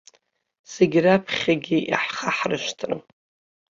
Зегь 0.73 0.97
раԥхьагьы 1.03 1.77
иаҳхаҳаршҭрым. 1.91 3.01